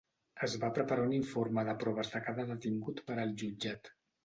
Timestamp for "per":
3.13-3.21